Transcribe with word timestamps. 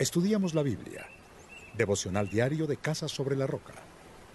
Estudiamos 0.00 0.54
la 0.54 0.62
Biblia. 0.62 1.06
Devocional 1.76 2.30
diario 2.30 2.66
de 2.66 2.78
Casa 2.78 3.06
sobre 3.06 3.36
la 3.36 3.46
Roca. 3.46 3.74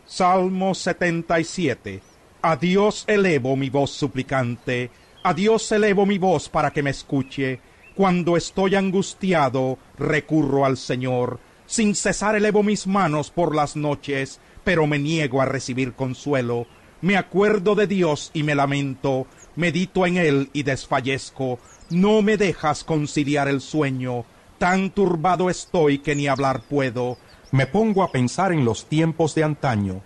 Salmo 0.06 0.76
77. 0.76 2.02
A 2.44 2.56
Dios 2.56 3.04
elevo 3.08 3.56
mi 3.56 3.72
voz 3.72 3.90
suplicante. 3.90 4.92
A 5.24 5.34
Dios 5.34 5.72
elevo 5.72 6.06
mi 6.06 6.20
voz 6.20 6.50
para 6.50 6.70
que 6.70 6.84
me 6.84 6.92
escuche. 6.92 7.60
Cuando 7.96 8.38
estoy 8.38 8.76
angustiado, 8.76 9.80
recurro 9.98 10.66
al 10.66 10.78
Señor. 10.78 11.40
Sin 11.66 11.96
cesar 11.96 12.36
elevo 12.36 12.62
mis 12.62 12.86
manos 12.86 13.32
por 13.32 13.56
las 13.56 13.76
noches, 13.76 14.40
pero 14.64 14.86
me 14.86 15.00
niego 15.00 15.42
a 15.42 15.46
recibir 15.46 15.94
consuelo. 15.94 16.68
Me 17.02 17.18
acuerdo 17.18 17.74
de 17.74 17.88
Dios 17.88 18.30
y 18.36 18.44
me 18.44 18.54
lamento. 18.54 19.26
Medito 19.56 20.06
en 20.06 20.18
Él 20.18 20.52
y 20.54 20.62
desfallezco. 20.62 21.58
No 21.90 22.22
me 22.22 22.38
dejas 22.38 22.84
conciliar 22.84 23.48
el 23.48 23.62
sueño. 23.62 24.26
Tan 24.58 24.90
turbado 24.90 25.50
estoy 25.50 26.00
que 26.00 26.16
ni 26.16 26.28
hablar 26.28 26.62
puedo. 26.62 27.18
Me 27.52 27.68
pongo 27.68 28.04
a 28.04 28.12
pensar 28.12 28.54
en 28.54 28.64
los 28.64 28.86
tiempos 28.86 29.36
de 29.36 29.44
antaño. 29.44 30.02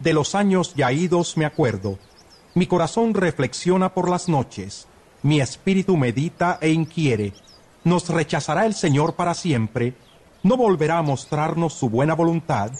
De 0.00 0.12
los 0.12 0.34
años 0.34 0.74
ya 0.74 0.90
idos 0.92 1.36
me 1.36 1.44
acuerdo. 1.44 1.98
Mi 2.54 2.66
corazón 2.66 3.14
reflexiona 3.14 3.94
por 3.94 4.10
las 4.10 4.28
noches. 4.28 4.88
Mi 5.22 5.40
espíritu 5.40 5.96
medita 5.96 6.58
e 6.60 6.70
inquiere. 6.70 7.32
¿Nos 7.84 8.08
rechazará 8.08 8.66
el 8.66 8.74
Señor 8.74 9.14
para 9.14 9.34
siempre? 9.34 9.94
¿No 10.42 10.56
volverá 10.56 10.98
a 10.98 11.02
mostrarnos 11.02 11.72
su 11.74 11.88
buena 11.88 12.14
voluntad? 12.14 12.72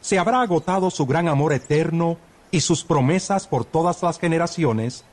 ¿Se 0.00 0.20
habrá 0.20 0.40
agotado 0.40 0.90
su 0.90 1.04
gran 1.04 1.26
amor 1.26 1.52
eterno 1.52 2.16
y 2.52 2.60
sus 2.60 2.84
promesas 2.84 3.48
por 3.48 3.64
todas 3.64 4.02
las 4.04 4.20
generaciones? 4.20 5.04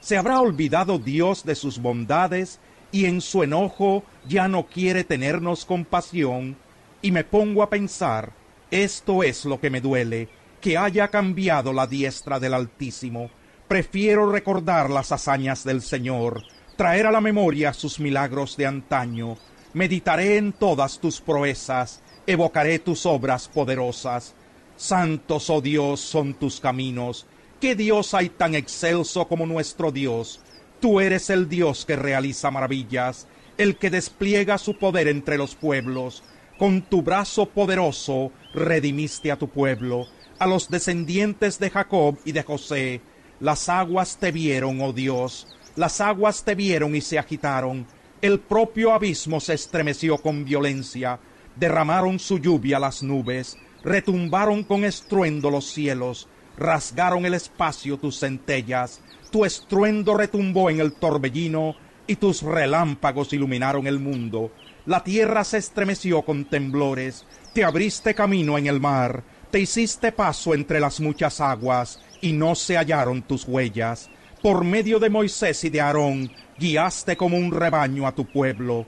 ¿Se 0.00 0.18
habrá 0.18 0.40
olvidado 0.40 0.98
Dios 0.98 1.44
de 1.44 1.54
sus 1.54 1.80
bondades 1.80 2.60
y 2.90 3.06
en 3.06 3.20
su 3.20 3.42
enojo 3.42 4.04
ya 4.26 4.48
no 4.48 4.66
quiere 4.66 5.04
tenernos 5.04 5.64
compasión? 5.64 6.56
Y 7.02 7.12
me 7.12 7.24
pongo 7.24 7.62
a 7.62 7.70
pensar, 7.70 8.32
esto 8.70 9.22
es 9.22 9.44
lo 9.44 9.60
que 9.60 9.70
me 9.70 9.80
duele, 9.80 10.28
que 10.60 10.76
haya 10.76 11.08
cambiado 11.08 11.72
la 11.72 11.86
diestra 11.86 12.40
del 12.40 12.54
Altísimo. 12.54 13.30
Prefiero 13.68 14.30
recordar 14.30 14.90
las 14.90 15.12
hazañas 15.12 15.64
del 15.64 15.82
Señor, 15.82 16.42
traer 16.76 17.06
a 17.06 17.12
la 17.12 17.20
memoria 17.20 17.72
sus 17.72 18.00
milagros 18.00 18.56
de 18.56 18.66
antaño. 18.66 19.36
Meditaré 19.74 20.38
en 20.38 20.52
todas 20.52 20.98
tus 20.98 21.20
proezas, 21.20 22.00
evocaré 22.26 22.78
tus 22.78 23.06
obras 23.06 23.48
poderosas. 23.48 24.34
Santos, 24.76 25.50
oh 25.50 25.60
Dios, 25.60 26.00
son 26.00 26.34
tus 26.34 26.60
caminos. 26.60 27.26
¿Qué 27.60 27.74
Dios 27.74 28.14
hay 28.14 28.28
tan 28.28 28.54
excelso 28.54 29.26
como 29.26 29.44
nuestro 29.44 29.90
Dios? 29.90 30.40
Tú 30.80 31.00
eres 31.00 31.28
el 31.30 31.48
Dios 31.48 31.84
que 31.84 31.96
realiza 31.96 32.52
maravillas, 32.52 33.26
el 33.56 33.76
que 33.76 33.90
despliega 33.90 34.58
su 34.58 34.78
poder 34.78 35.08
entre 35.08 35.36
los 35.36 35.56
pueblos. 35.56 36.22
Con 36.56 36.82
tu 36.82 37.02
brazo 37.02 37.46
poderoso 37.46 38.30
redimiste 38.54 39.32
a 39.32 39.36
tu 39.36 39.48
pueblo, 39.48 40.06
a 40.38 40.46
los 40.46 40.68
descendientes 40.68 41.58
de 41.58 41.70
Jacob 41.70 42.16
y 42.24 42.30
de 42.30 42.44
José. 42.44 43.00
Las 43.40 43.68
aguas 43.68 44.18
te 44.18 44.30
vieron, 44.30 44.80
oh 44.80 44.92
Dios, 44.92 45.48
las 45.74 46.00
aguas 46.00 46.44
te 46.44 46.54
vieron 46.54 46.94
y 46.94 47.00
se 47.00 47.18
agitaron. 47.18 47.86
El 48.22 48.38
propio 48.38 48.92
abismo 48.92 49.40
se 49.40 49.54
estremeció 49.54 50.18
con 50.18 50.44
violencia. 50.44 51.18
Derramaron 51.56 52.20
su 52.20 52.38
lluvia 52.38 52.78
las 52.78 53.02
nubes, 53.02 53.58
retumbaron 53.82 54.62
con 54.62 54.84
estruendo 54.84 55.50
los 55.50 55.66
cielos, 55.66 56.28
rasgaron 56.58 57.24
el 57.24 57.34
espacio 57.34 57.98
tus 57.98 58.20
centellas, 58.20 59.00
tu 59.30 59.44
estruendo 59.44 60.16
retumbó 60.16 60.70
en 60.70 60.80
el 60.80 60.92
torbellino 60.92 61.76
y 62.06 62.16
tus 62.16 62.42
relámpagos 62.42 63.32
iluminaron 63.32 63.86
el 63.86 63.98
mundo. 63.98 64.50
La 64.86 65.04
tierra 65.04 65.44
se 65.44 65.58
estremeció 65.58 66.22
con 66.22 66.46
temblores, 66.46 67.24
te 67.52 67.64
abriste 67.64 68.14
camino 68.14 68.56
en 68.58 68.66
el 68.66 68.80
mar, 68.80 69.22
te 69.50 69.60
hiciste 69.60 70.12
paso 70.12 70.54
entre 70.54 70.80
las 70.80 71.00
muchas 71.00 71.40
aguas 71.40 72.00
y 72.20 72.32
no 72.32 72.54
se 72.54 72.76
hallaron 72.76 73.22
tus 73.22 73.46
huellas. 73.46 74.10
Por 74.42 74.64
medio 74.64 74.98
de 74.98 75.10
Moisés 75.10 75.64
y 75.64 75.70
de 75.70 75.80
Aarón 75.80 76.30
guiaste 76.58 77.16
como 77.16 77.36
un 77.36 77.52
rebaño 77.52 78.06
a 78.06 78.12
tu 78.12 78.24
pueblo. 78.24 78.86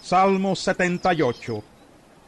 Salmo 0.00 0.56
78. 0.56 1.62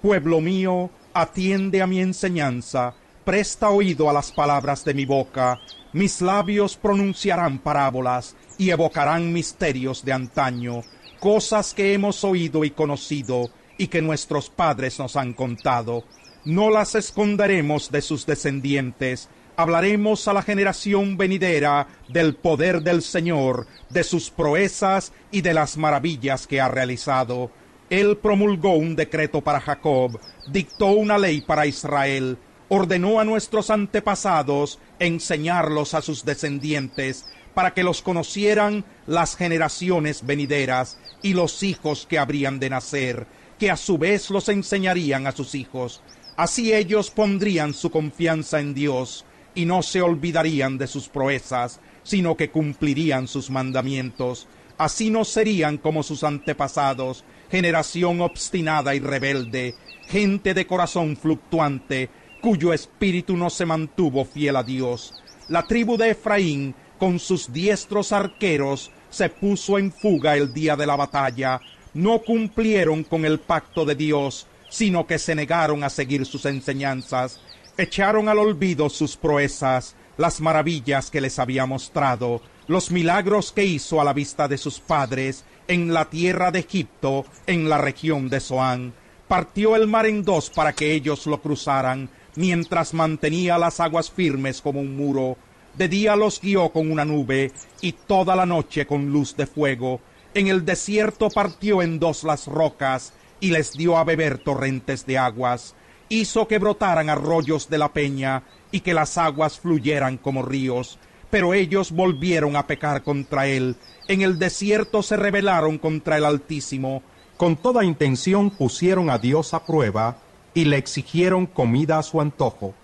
Pueblo 0.03 0.41
mío, 0.41 0.91
atiende 1.13 1.83
a 1.83 1.87
mi 1.87 2.01
enseñanza, 2.01 2.95
presta 3.29 3.69
oído 3.69 4.09
a 4.09 4.15
las 4.15 4.33
palabras 4.33 4.87
de 4.87 4.95
mi 4.95 5.05
boca, 5.05 5.61
mis 5.93 6.23
labios 6.23 6.79
pronunciarán 6.79 7.59
parábolas 7.59 8.35
y 8.57 8.71
evocarán 8.71 9.35
misterios 9.35 10.03
de 10.03 10.15
antaño, 10.15 10.81
cosas 11.21 11.75
que 11.75 11.93
hemos 11.93 12.25
oído 12.25 12.65
y 12.65 12.71
conocido 12.71 13.51
y 13.77 13.89
que 13.89 14.01
nuestros 14.01 14.49
padres 14.49 14.99
nos 14.99 15.15
han 15.15 15.35
contado. 15.35 16.05
No 16.47 16.71
las 16.71 16.95
esconderemos 16.95 17.91
de 17.91 18.01
sus 18.01 18.25
descendientes, 18.25 19.29
hablaremos 19.57 20.27
a 20.27 20.33
la 20.33 20.41
generación 20.41 21.19
venidera 21.19 21.87
del 22.09 22.35
poder 22.35 22.81
del 22.81 23.03
Señor, 23.03 23.67
de 23.91 24.05
sus 24.05 24.31
proezas 24.31 25.13
y 25.31 25.43
de 25.43 25.53
las 25.53 25.77
maravillas 25.77 26.47
que 26.47 26.63
ha 26.63 26.69
realizado. 26.69 27.51
Él 27.91 28.17
promulgó 28.17 28.73
un 28.73 28.97
decreto 28.97 29.43
para 29.43 29.61
Jacob, 29.61 30.19
dictó 30.51 30.87
una 30.87 31.19
ley 31.19 31.43
para 31.43 31.67
Israel, 31.67 32.39
ordenó 32.69 33.21
a 33.21 33.25
nuestros 33.25 33.71
antepasados 33.71 34.79
enseñarlos 34.99 35.95
a 35.95 36.03
sus 36.03 36.25
descendientes, 36.25 37.27
para 37.55 37.75
que 37.75 37.83
los 37.83 38.03
conocieran 38.03 38.85
las 39.07 39.37
generaciones 39.37 40.25
venideras 40.25 40.99
y 41.23 41.35
los 41.35 41.63
hijos 41.63 42.07
que 42.09 42.19
habrían 42.19 42.61
de 42.61 42.71
nacer, 42.71 43.27
que 43.59 43.71
a 43.71 43.77
su 43.77 43.99
vez 43.99 44.31
los 44.31 44.49
enseñarían 44.49 45.27
a 45.27 45.33
sus 45.33 45.55
hijos. 45.55 46.03
Así 46.37 46.73
ellos 46.73 47.11
pondrían 47.11 47.75
su 47.75 47.91
confianza 47.91 48.61
en 48.61 48.75
Dios 48.75 49.25
y 49.57 49.65
no 49.65 49.83
se 49.83 50.03
olvidarían 50.03 50.79
de 50.79 50.87
sus 50.87 51.09
proezas, 51.09 51.81
sino 52.05 52.37
que 52.37 52.51
cumplirían 52.51 53.27
sus 53.27 53.51
mandamientos. 53.51 54.47
Así 54.77 55.11
no 55.11 55.25
serían 55.25 55.79
como 55.79 56.05
sus 56.05 56.23
antepasados, 56.23 57.25
generación 57.51 58.21
obstinada 58.21 58.95
y 58.95 59.01
rebelde, 59.01 59.75
gente 60.07 60.55
de 60.55 60.67
corazón 60.69 61.17
fluctuante, 61.17 62.09
cuyo 62.41 62.73
espíritu 62.73 63.37
no 63.37 63.51
se 63.51 63.67
mantuvo 63.67 64.25
fiel 64.25 64.57
a 64.57 64.63
Dios. 64.63 65.15
La 65.49 65.67
tribu 65.67 65.97
de 65.97 66.11
Efraín, 66.11 66.75
con 66.99 67.19
sus 67.19 67.53
diestros 67.53 68.13
arqueros, 68.13 68.91
se 69.11 69.29
puso 69.29 69.79
en 69.79 69.93
fuga 69.93 70.37
el 70.37 70.53
día 70.53 70.77
de 70.77 70.87
la 70.87 70.97
batalla. 70.97 71.61
No 71.95 72.21
cumplieron 72.21 73.05
con 73.05 73.25
el 73.25 73.41
pacto 73.41 73.85
de 73.85 73.95
Dios, 73.95 74.47
sino 74.69 75.07
que 75.07 75.19
se 75.19 75.35
negaron 75.35 75.85
a 75.85 75.91
seguir 75.91 76.27
sus 76.27 76.45
enseñanzas. 76.45 77.41
Echaron 77.77 78.29
al 78.29 78.39
olvido 78.39 78.91
sus 78.91 79.17
proezas, 79.17 79.95
las 80.17 80.41
maravillas 80.41 81.11
que 81.11 81.21
les 81.21 81.39
había 81.39 81.65
mostrado, 81.65 82.43
los 82.67 82.91
milagros 82.91 83.53
que 83.53 83.65
hizo 83.65 84.01
a 84.01 84.05
la 84.05 84.13
vista 84.13 84.49
de 84.49 84.59
sus 84.59 84.81
padres 84.81 85.45
en 85.69 85.95
la 85.95 86.11
tierra 86.11 86.51
de 86.51 86.61
Egipto, 86.61 87.25
en 87.47 87.69
la 87.69 87.79
región 87.79 88.29
de 88.29 88.41
Zoán. 88.41 88.93
Partió 89.29 89.77
el 89.77 89.87
mar 89.87 90.07
en 90.07 90.25
dos 90.25 90.51
para 90.51 90.73
que 90.73 90.93
ellos 90.93 91.27
lo 91.27 91.41
cruzaran, 91.41 92.11
mientras 92.37 92.95
mantenía 92.95 93.59
las 93.59 93.81
aguas 93.81 94.11
firmes 94.11 94.61
como 94.61 94.81
un 94.81 94.97
muro. 94.97 95.37
De 95.77 95.89
día 95.89 96.17
los 96.17 96.41
guió 96.41 96.71
con 96.71 96.91
una 96.91 97.05
nube 97.05 97.53
y 97.81 97.93
toda 97.93 98.35
la 98.35 98.47
noche 98.47 98.87
con 98.87 99.13
luz 99.13 99.37
de 99.37 99.47
fuego. 99.47 100.01
En 100.35 100.49
el 100.49 100.65
desierto 100.65 101.31
partió 101.31 101.83
en 101.83 101.99
dos 101.99 102.25
las 102.25 102.47
rocas 102.47 103.13
y 103.41 103.51
les 103.51 103.73
dio 103.73 103.97
a 103.97 104.05
beber 104.05 104.39
torrentes 104.39 105.07
de 105.07 105.19
aguas. 105.19 105.75
Hizo 106.09 106.49
que 106.49 106.59
brotaran 106.59 107.11
arroyos 107.11 107.69
de 107.69 107.79
la 107.79 107.93
peña 107.93 108.43
y 108.71 108.81
que 108.81 108.95
las 108.95 109.19
aguas 109.19 109.59
fluyeran 109.59 110.17
como 110.17 110.43
ríos. 110.43 110.99
Pero 111.31 111.55
ellos 111.55 111.93
volvieron 111.93 112.57
a 112.57 112.67
pecar 112.67 113.03
contra 113.03 113.47
él. 113.47 113.77
En 114.09 114.23
el 114.23 114.39
desierto 114.39 115.03
se 115.03 115.17
rebelaron 115.17 115.79
contra 115.79 116.17
el 116.17 116.25
Altísimo. 116.25 117.03
Con 117.37 117.57
toda 117.57 117.85
intención 117.85 118.51
pusieron 118.51 119.11
a 119.11 119.19
Dios 119.19 119.55
a 119.55 119.65
prueba 119.65 120.19
y 120.55 120.65
le 120.65 120.77
exigieron 120.77 121.47
comida 121.47 121.99
a 121.99 122.03
su 122.03 122.21
antojo. 122.21 122.75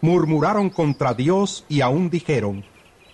Murmuraron 0.00 0.70
contra 0.70 1.14
Dios 1.14 1.64
y 1.68 1.80
aún 1.80 2.10
dijeron, 2.10 2.64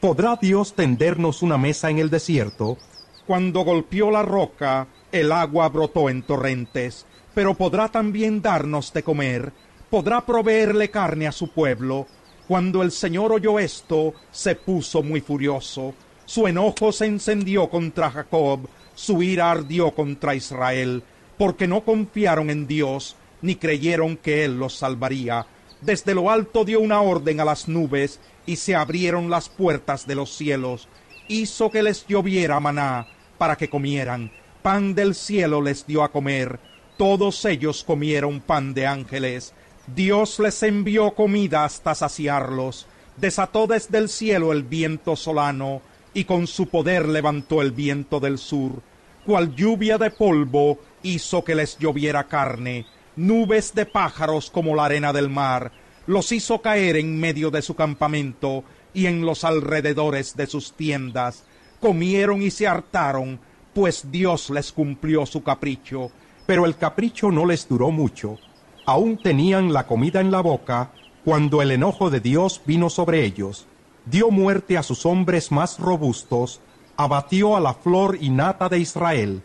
¿podrá 0.01 0.37
Dios 0.37 0.75
tendernos 0.75 1.43
una 1.43 1.59
mesa 1.59 1.91
en 1.91 1.99
el 1.99 2.11
desierto? 2.11 2.79
Cuando 3.27 3.61
golpeó 3.61 4.11
la 4.11 4.23
roca, 4.23 4.89
el 5.13 5.31
agua 5.31 5.69
brotó 5.69 6.11
en 6.11 6.23
torrentes, 6.23 7.07
pero 7.35 7.55
podrá 7.55 7.89
también 7.89 8.43
darnos 8.43 8.93
de 8.93 9.03
comer, 9.03 9.53
podrá 9.89 10.25
proveerle 10.25 10.91
carne 10.91 11.27
a 11.27 11.33
su 11.33 11.53
pueblo. 11.53 12.07
Cuando 12.49 12.83
el 12.83 12.91
Señor 12.91 13.33
oyó 13.33 13.59
esto, 13.59 14.15
se 14.31 14.57
puso 14.57 15.03
muy 15.03 15.21
furioso. 15.21 15.95
Su 16.25 16.47
enojo 16.49 16.93
se 16.93 17.07
encendió 17.07 17.69
contra 17.69 18.11
Jacob, 18.11 18.69
su 18.95 19.23
ira 19.23 19.51
ardió 19.51 19.93
contra 19.93 20.35
Israel, 20.35 21.03
porque 21.39 21.67
no 21.67 21.83
confiaron 21.83 22.51
en 22.51 22.67
Dios, 22.67 23.17
ni 23.43 23.57
creyeron 23.57 24.17
que 24.17 24.45
él 24.45 24.59
los 24.59 24.75
salvaría. 24.75 25.47
Desde 25.81 26.15
lo 26.15 26.31
alto 26.31 26.65
dio 26.65 26.81
una 26.81 27.01
orden 27.01 27.41
a 27.41 27.45
las 27.45 27.69
nubes, 27.69 28.21
y 28.47 28.57
se 28.57 28.75
abrieron 28.75 29.31
las 29.31 29.49
puertas 29.49 30.07
de 30.07 30.15
los 30.15 30.31
cielos. 30.35 30.89
Hizo 31.29 31.71
que 31.71 31.83
les 31.83 32.07
lloviera 32.07 32.59
maná, 32.61 33.07
para 33.39 33.57
que 33.57 33.71
comieran. 33.71 34.31
Pan 34.63 34.95
del 34.95 35.15
cielo 35.15 35.63
les 35.63 35.87
dio 35.87 36.03
a 36.03 36.11
comer. 36.11 36.59
Todos 36.97 37.45
ellos 37.45 37.85
comieron 37.85 38.41
pan 38.41 38.75
de 38.75 38.87
ángeles. 38.87 39.55
Dios 39.87 40.39
les 40.39 40.63
envió 40.63 41.13
comida 41.13 41.65
hasta 41.65 41.95
saciarlos. 41.95 42.87
Desató 43.17 43.67
desde 43.67 43.99
el 43.99 44.09
cielo 44.09 44.53
el 44.53 44.65
viento 44.65 45.17
solano, 45.17 45.81
y 46.13 46.25
con 46.25 46.47
su 46.47 46.67
poder 46.67 47.09
levantó 47.09 47.63
el 47.63 47.73
viento 47.73 48.21
del 48.21 48.39
sur. 48.39 48.83
Cual 49.25 49.55
lluvia 49.55 49.97
de 49.97 50.11
polvo 50.11 50.79
hizo 51.03 51.45
que 51.45 51.55
les 51.55 51.79
lloviera 51.79 52.25
carne, 52.25 52.87
nubes 53.17 53.75
de 53.75 53.87
pájaros 53.87 54.51
como 54.51 54.75
la 54.75 54.87
arena 54.87 55.13
del 55.13 55.29
mar. 55.29 55.73
Los 56.07 56.33
hizo 56.33 56.61
caer 56.61 56.97
en 56.97 57.19
medio 57.19 57.51
de 57.51 57.63
su 57.63 57.75
campamento 57.75 58.65
y 58.95 59.07
en 59.07 59.25
los 59.25 59.45
alrededores 59.45 60.37
de 60.37 60.47
sus 60.47 60.73
tiendas. 60.73 61.45
Comieron 61.81 62.43
y 62.43 62.51
se 62.51 62.67
hartaron, 62.67 63.41
pues 63.75 64.11
Dios 64.11 64.51
les 64.51 64.73
cumplió 64.73 65.27
su 65.27 65.43
capricho 65.43 66.11
pero 66.51 66.67
el 66.67 66.77
capricho 66.77 67.31
no 67.31 67.47
les 67.47 67.69
duró 67.69 67.93
mucho. 67.93 68.37
Aún 68.85 69.19
tenían 69.19 69.73
la 69.73 69.87
comida 69.87 70.21
en 70.21 70.33
la 70.33 70.41
boca 70.41 70.91
cuando 71.25 71.63
el 71.63 71.71
enojo 71.71 72.11
de 72.11 72.19
Dios 72.19 72.61
vino 72.67 72.91
sobre 72.91 73.25
ellos. 73.25 73.69
Dio 74.05 74.33
muerte 74.33 74.77
a 74.77 74.83
sus 74.83 75.07
hombres 75.07 75.53
más 75.53 75.79
robustos, 75.79 76.61
abatió 76.97 77.55
a 77.55 77.61
la 77.61 77.75
flor 77.75 78.19
y 78.21 78.31
nata 78.31 78.69
de 78.69 78.81
Israel. 78.81 79.43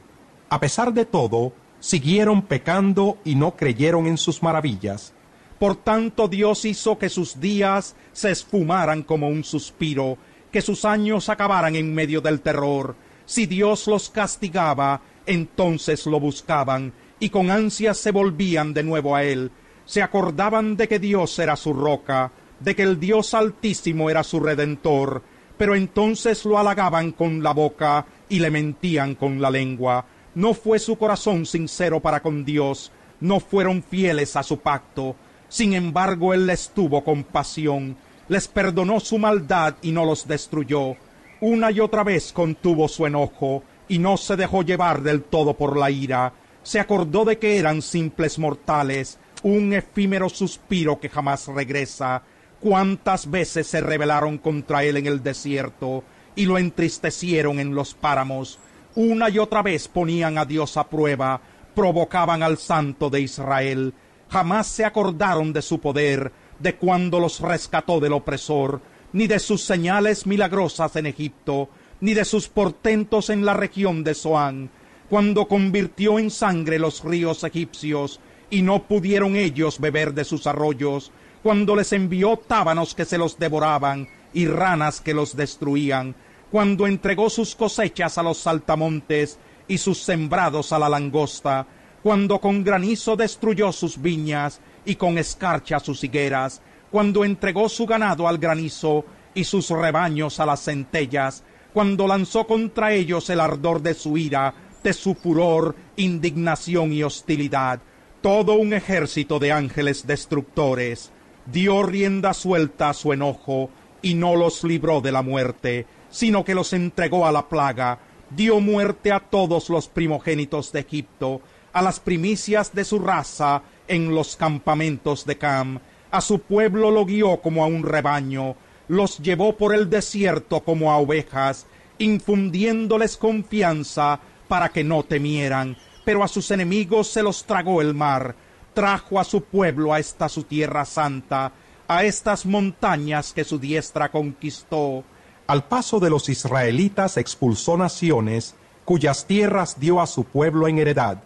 A 0.50 0.60
pesar 0.60 0.96
de 0.96 1.06
todo, 1.06 1.54
siguieron 1.80 2.44
pecando 2.44 3.18
y 3.24 3.36
no 3.36 3.56
creyeron 3.56 4.08
en 4.08 4.18
sus 4.18 4.42
maravillas. 4.42 5.14
Por 5.60 5.76
tanto 5.76 6.28
Dios 6.28 6.66
hizo 6.66 6.98
que 6.98 7.10
sus 7.10 7.40
días 7.40 7.96
se 8.12 8.32
esfumaran 8.32 9.04
como 9.04 9.30
un 9.30 9.44
suspiro, 9.44 10.18
que 10.52 10.62
sus 10.62 10.86
años 10.86 11.30
acabaran 11.30 11.76
en 11.76 11.94
medio 11.94 12.22
del 12.22 12.42
terror. 12.42 12.96
Si 13.26 13.46
Dios 13.46 13.88
los 13.88 14.10
castigaba, 14.10 15.02
entonces 15.26 16.06
lo 16.06 16.20
buscaban 16.20 16.94
y 17.20 17.30
con 17.30 17.50
ansias 17.50 17.98
se 17.98 18.12
volvían 18.12 18.74
de 18.74 18.84
nuevo 18.84 19.16
a 19.16 19.24
él. 19.24 19.52
Se 19.86 20.02
acordaban 20.02 20.76
de 20.76 20.88
que 20.88 21.00
Dios 21.00 21.38
era 21.40 21.56
su 21.56 21.74
roca, 21.74 22.32
de 22.60 22.76
que 22.76 22.84
el 22.84 23.00
Dios 23.00 23.34
altísimo 23.34 24.10
era 24.10 24.24
su 24.24 24.40
redentor, 24.40 25.22
pero 25.58 25.76
entonces 25.76 26.46
lo 26.46 26.58
halagaban 26.58 27.12
con 27.12 27.42
la 27.42 27.54
boca 27.54 28.06
y 28.28 28.40
le 28.40 28.50
mentían 28.50 29.16
con 29.16 29.42
la 29.42 29.50
lengua. 29.50 30.06
No 30.36 30.54
fue 30.54 30.80
su 30.80 30.98
corazón 30.98 31.46
sincero 31.46 32.02
para 32.02 32.22
con 32.22 32.44
Dios, 32.44 32.92
no 33.22 33.40
fueron 33.40 33.82
fieles 33.82 34.36
a 34.36 34.44
su 34.44 34.60
pacto. 34.60 35.16
Sin 35.48 35.74
embargo, 35.74 36.34
él 36.34 36.46
les 36.46 36.70
tuvo 36.70 37.04
compasión, 37.04 37.96
les 38.28 38.48
perdonó 38.48 39.00
su 39.00 39.18
maldad 39.18 39.76
y 39.82 39.92
no 39.92 40.04
los 40.04 40.28
destruyó. 40.28 40.96
Una 41.40 41.72
y 41.72 41.80
otra 41.80 42.04
vez 42.04 42.34
contuvo 42.34 42.88
su 42.88 43.06
enojo, 43.06 43.64
y 43.88 44.00
no 44.00 44.18
se 44.18 44.36
dejó 44.36 44.64
llevar 44.64 45.02
del 45.02 45.24
todo 45.24 45.56
por 45.56 45.78
la 45.78 45.90
ira. 45.90 46.34
Se 46.64 46.80
acordó 46.80 47.24
de 47.24 47.38
que 47.38 47.58
eran 47.58 47.82
simples 47.82 48.40
mortales, 48.40 49.20
un 49.44 49.74
efímero 49.74 50.28
suspiro 50.28 51.00
que 51.00 51.10
jamás 51.10 51.48
regresa. 51.48 52.24
Cuántas 52.60 53.30
veces 53.30 53.68
se 53.68 53.80
rebelaron 53.80 54.38
contra 54.38 54.84
él 54.84 54.98
en 54.98 55.06
el 55.06 55.22
desierto 55.22 56.04
y 56.36 56.46
lo 56.46 56.58
entristecieron 56.58 57.60
en 57.60 57.76
los 57.76 57.94
páramos. 57.94 58.60
Una 58.96 59.30
y 59.30 59.40
otra 59.40 59.62
vez 59.62 59.90
ponían 59.90 60.38
a 60.38 60.46
Dios 60.46 60.78
a 60.78 60.88
prueba, 60.88 61.42
provocaban 61.76 62.42
al 62.42 62.58
Santo 62.58 63.10
de 63.10 63.22
Israel. 63.22 63.94
Jamás 64.30 64.68
se 64.68 64.86
acordaron 64.86 65.52
de 65.52 65.62
su 65.62 65.80
poder, 65.80 66.32
de 66.60 66.76
cuando 66.76 67.20
los 67.20 67.42
rescató 67.42 68.00
del 68.00 68.14
opresor, 68.14 68.82
ni 69.12 69.28
de 69.28 69.40
sus 69.40 69.62
señales 69.64 70.26
milagrosas 70.26 70.96
en 70.96 71.08
Egipto, 71.08 71.70
ni 72.00 72.14
de 72.14 72.24
sus 72.24 72.48
portentos 72.48 73.30
en 73.30 73.46
la 73.46 73.54
región 73.54 74.04
de 74.04 74.14
Zoán, 74.14 74.70
cuando 75.10 75.48
convirtió 75.48 76.18
en 76.18 76.32
sangre 76.32 76.80
los 76.80 77.04
ríos 77.04 77.44
egipcios, 77.44 78.22
y 78.50 78.62
no 78.62 78.84
pudieron 78.84 79.36
ellos 79.36 79.80
beber 79.80 80.14
de 80.14 80.24
sus 80.24 80.48
arroyos, 80.48 81.12
cuando 81.44 81.76
les 81.76 81.92
envió 81.92 82.38
tábanos 82.38 82.96
que 82.96 83.06
se 83.06 83.18
los 83.18 83.38
devoraban, 83.38 84.08
y 84.34 84.48
ranas 84.48 85.02
que 85.02 85.14
los 85.14 85.36
destruían, 85.36 86.16
cuando 86.52 86.88
entregó 86.88 87.30
sus 87.30 87.56
cosechas 87.56 88.18
a 88.18 88.24
los 88.24 88.38
saltamontes, 88.38 89.40
y 89.68 89.78
sus 89.78 90.00
sembrados 90.00 90.72
a 90.72 90.80
la 90.80 90.90
langosta, 90.90 91.66
cuando 92.04 92.40
con 92.40 92.64
granizo 92.64 93.16
destruyó 93.16 93.72
sus 93.72 94.02
viñas, 94.02 94.62
y 94.86 94.96
con 94.96 95.18
escarcha 95.18 95.80
sus 95.80 96.04
higueras, 96.04 96.62
cuando 96.92 97.26
entregó 97.26 97.68
su 97.68 97.86
ganado 97.86 98.28
al 98.28 98.38
granizo, 98.38 99.06
y 99.34 99.44
sus 99.44 99.70
rebaños 99.70 100.40
a 100.40 100.46
las 100.46 100.64
centellas, 100.64 101.44
cuando 101.74 102.08
lanzó 102.08 102.48
contra 102.48 102.94
ellos 102.94 103.30
el 103.30 103.40
ardor 103.40 103.82
de 103.82 103.94
su 103.94 104.18
ira, 104.18 104.54
de 104.84 104.94
su 104.94 105.16
furor, 105.16 105.76
indignación 105.98 106.94
y 106.94 107.04
hostilidad, 107.04 107.82
todo 108.22 108.54
un 108.54 108.74
ejército 108.74 109.40
de 109.40 109.52
ángeles 109.52 110.08
destructores, 110.08 111.12
dio 111.48 111.84
rienda 111.84 112.34
suelta 112.34 112.90
a 112.90 112.94
su 112.94 113.12
enojo, 113.14 113.70
y 114.02 114.14
no 114.14 114.36
los 114.36 114.64
libró 114.64 115.02
de 115.02 115.12
la 115.12 115.24
muerte, 115.24 115.88
sino 116.10 116.44
que 116.46 116.56
los 116.56 116.74
entregó 116.74 117.26
a 117.26 117.32
la 117.32 117.48
plaga, 117.48 118.00
dio 118.30 118.60
muerte 118.60 119.12
a 119.12 119.20
todos 119.20 119.70
los 119.70 119.88
primogénitos 119.88 120.72
de 120.72 120.82
Egipto, 120.82 121.42
a 121.74 121.82
las 121.82 122.00
primicias 122.00 122.74
de 122.74 122.86
su 122.86 123.00
raza 123.00 123.62
en 123.88 124.16
los 124.16 124.36
campamentos 124.36 125.26
de 125.26 125.38
Cam, 125.38 125.80
a 126.12 126.22
su 126.22 126.40
pueblo 126.40 126.92
lo 126.92 127.06
guió 127.06 127.42
como 127.42 127.64
a 127.64 127.68
un 127.68 127.84
rebaño, 127.84 128.56
los 128.88 129.18
llevó 129.20 129.58
por 129.58 129.74
el 129.76 129.90
desierto 129.90 130.62
como 130.62 130.92
a 130.92 130.98
ovejas, 130.98 131.68
infundiéndoles 131.98 133.18
confianza 133.18 134.20
para 134.48 134.70
que 134.70 134.84
no 134.84 135.04
temieran, 135.04 135.78
pero 136.04 136.24
a 136.24 136.28
sus 136.28 136.52
enemigos 136.52 137.08
se 137.08 137.24
los 137.24 137.46
tragó 137.46 137.82
el 137.82 137.94
mar, 137.94 138.36
trajo 138.74 139.20
a 139.20 139.24
su 139.24 139.44
pueblo 139.44 139.94
a 139.94 140.00
esta 140.00 140.30
su 140.30 140.44
tierra 140.44 140.86
santa, 140.86 141.52
a 141.88 142.04
estas 142.04 142.46
montañas 142.46 143.34
que 143.34 143.44
su 143.44 143.60
diestra 143.60 144.10
conquistó. 144.10 145.04
Al 145.48 145.66
paso 145.66 146.00
de 146.00 146.10
los 146.10 146.30
israelitas 146.30 147.18
expulsó 147.18 147.78
naciones, 147.78 148.56
cuyas 148.84 149.26
tierras 149.26 149.80
dio 149.80 150.02
a 150.02 150.08
su 150.08 150.24
pueblo 150.24 150.68
en 150.68 150.80
heredad. 150.80 151.22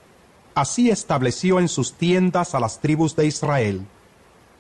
Así 0.56 0.90
estableció 0.90 1.60
en 1.60 1.70
sus 1.70 1.94
tiendas 1.94 2.54
a 2.54 2.60
las 2.60 2.80
tribus 2.80 3.16
de 3.16 3.28
Israel. 3.28 3.86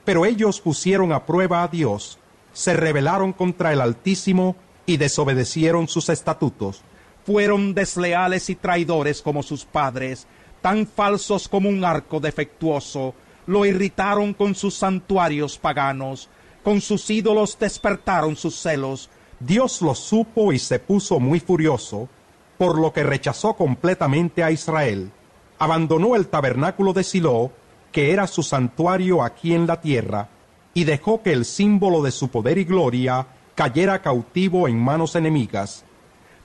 Pero 0.06 0.25
ellos 0.25 0.61
pusieron 0.61 1.11
a 1.11 1.25
prueba 1.25 1.63
a 1.63 1.67
Dios, 1.67 2.19
se 2.53 2.73
rebelaron 2.73 3.33
contra 3.33 3.73
el 3.73 3.81
Altísimo 3.81 4.56
y 4.85 4.97
desobedecieron 4.97 5.88
sus 5.88 6.09
estatutos. 6.09 6.81
Fueron 7.25 7.73
desleales 7.73 8.50
y 8.50 8.56
traidores 8.56 9.21
como 9.21 9.44
sus 9.44 9.65
padres, 9.65 10.25
tan 10.61 10.88
falsos 10.88 11.47
como 11.47 11.69
un 11.69 11.83
arco 11.83 12.19
defectuoso, 12.19 13.13
lo 13.45 13.65
irritaron 13.65 14.33
con 14.33 14.56
sus 14.56 14.75
santuarios 14.75 15.57
paganos, 15.57 16.30
con 16.63 16.81
sus 16.81 17.09
ídolos 17.09 17.57
despertaron 17.59 18.35
sus 18.35 18.56
celos. 18.56 19.09
Dios 19.39 19.81
lo 19.81 19.95
supo 19.95 20.51
y 20.51 20.59
se 20.59 20.79
puso 20.79 21.19
muy 21.19 21.39
furioso, 21.39 22.09
por 22.57 22.77
lo 22.77 22.91
que 22.91 23.03
rechazó 23.03 23.53
completamente 23.53 24.43
a 24.43 24.51
Israel. 24.51 25.11
Abandonó 25.57 26.15
el 26.15 26.27
tabernáculo 26.27 26.91
de 26.93 27.03
Silo, 27.03 27.51
que 27.91 28.11
era 28.11 28.27
su 28.27 28.43
santuario 28.43 29.23
aquí 29.23 29.53
en 29.53 29.65
la 29.65 29.79
tierra, 29.79 30.27
y 30.73 30.83
dejó 30.83 31.23
que 31.23 31.31
el 31.31 31.45
símbolo 31.45 32.01
de 32.01 32.11
su 32.11 32.29
poder 32.29 32.57
y 32.57 32.65
gloria 32.65 33.27
cayera 33.55 34.01
cautivo 34.01 34.67
en 34.67 34.77
manos 34.77 35.15
enemigas. 35.15 35.83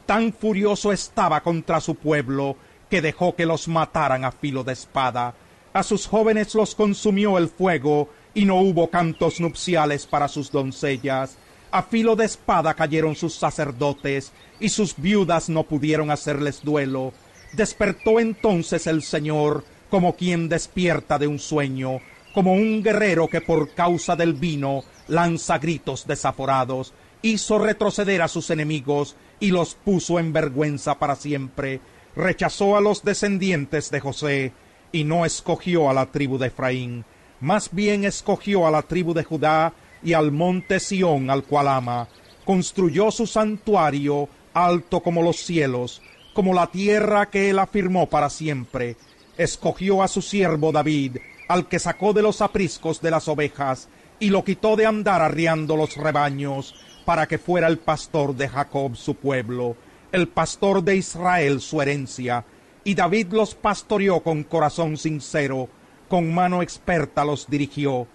Tan 0.07 0.33
furioso 0.33 0.93
estaba 0.93 1.43
contra 1.43 1.81
su 1.81 1.95
pueblo 1.95 2.57
que 2.91 3.03
dejó 3.03 3.35
que 3.35 3.47
los 3.47 3.69
mataran 3.69 4.25
a 4.25 4.31
filo 4.31 4.63
de 4.63 4.73
espada. 4.73 5.35
A 5.73 5.83
sus 5.83 6.07
jóvenes 6.07 6.55
los 6.55 6.75
consumió 6.75 7.39
el 7.39 7.49
fuego 7.49 8.09
y 8.35 8.45
no 8.45 8.61
hubo 8.61 8.91
cantos 8.91 9.41
nupciales 9.41 10.07
para 10.07 10.29
sus 10.29 10.51
doncellas. 10.51 11.39
A 11.75 11.83
filo 11.83 12.15
de 12.15 12.25
espada 12.25 12.73
cayeron 12.75 13.17
sus 13.17 13.35
sacerdotes 13.35 14.31
y 14.61 14.69
sus 14.69 14.95
viudas 14.97 15.49
no 15.49 15.65
pudieron 15.65 16.13
hacerles 16.13 16.63
duelo. 16.63 17.13
Despertó 17.53 18.21
entonces 18.21 18.87
el 18.87 19.03
Señor 19.03 19.65
como 19.91 20.15
quien 20.15 20.49
despierta 20.49 21.19
de 21.19 21.27
un 21.27 21.41
sueño 21.41 21.99
como 22.33 22.53
un 22.53 22.81
guerrero 22.81 23.27
que 23.27 23.41
por 23.41 23.75
causa 23.75 24.15
del 24.15 24.35
vino 24.35 24.85
lanza 25.09 25.59
gritos 25.59 26.07
desaforados, 26.07 26.95
hizo 27.23 27.59
retroceder 27.59 28.23
a 28.23 28.29
sus 28.29 28.51
enemigos 28.51 29.17
y 29.41 29.51
los 29.51 29.75
puso 29.75 30.21
en 30.21 30.33
vergüenza 30.33 31.01
para 31.01 31.17
siempre, 31.17 31.81
rechazó 32.15 32.77
a 32.77 32.81
los 32.81 33.03
descendientes 33.03 33.91
de 33.91 33.99
José 33.99 34.53
y 34.93 35.03
no 35.03 35.25
escogió 35.25 35.91
a 35.91 35.93
la 35.93 36.07
tribu 36.07 36.39
de 36.39 36.47
Efraín, 36.47 37.05
más 37.41 37.71
bien 37.73 38.05
escogió 38.05 38.65
a 38.65 38.71
la 38.71 38.83
tribu 38.83 39.13
de 39.13 39.25
Judá 39.25 39.73
y 40.05 40.13
al 40.13 40.31
monte 40.31 40.79
Sión 40.79 41.31
al 41.31 41.45
cual 41.45 41.69
ama, 41.69 42.09
construyó 42.45 43.11
su 43.11 43.27
santuario 43.27 44.29
alto 44.53 45.01
como 45.01 45.23
los 45.23 45.37
cielos, 45.37 46.03
como 46.35 46.53
la 46.55 46.67
tierra 46.69 47.31
que 47.31 47.51
él 47.51 47.59
afirmó 47.59 48.09
para 48.09 48.29
siempre, 48.31 48.97
escogió 49.37 50.03
a 50.03 50.09
su 50.09 50.23
siervo 50.23 50.71
David, 50.71 51.17
al 51.49 51.69
que 51.69 51.79
sacó 51.79 52.13
de 52.13 52.23
los 52.23 52.41
apriscos 52.41 53.01
de 53.01 53.11
las 53.11 53.29
ovejas 53.29 53.89
y 54.19 54.31
lo 54.31 54.45
quitó 54.45 54.77
de 54.77 54.87
andar 54.87 55.23
arriando 55.23 55.77
los 55.77 55.97
rebaños, 55.97 56.75
para 57.05 57.27
que 57.27 57.39
fuera 57.39 57.67
el 57.67 57.79
pastor 57.79 58.35
de 58.35 58.49
Jacob 58.49 58.97
su 58.97 59.15
pueblo, 59.17 59.77
el 60.13 60.29
pastor 60.29 60.83
de 60.83 60.97
Israel 60.97 61.61
su 61.61 61.83
herencia. 61.83 62.45
y 62.87 62.95
David 62.95 63.33
los 63.33 63.55
pastoreó 63.55 64.21
con 64.21 64.43
corazón 64.45 64.99
sincero, 64.99 65.69
con 66.09 66.35
mano 66.35 66.61
experta 66.61 67.25
los 67.25 67.49
dirigió, 67.49 68.07